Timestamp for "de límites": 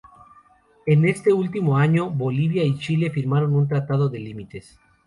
4.09-4.79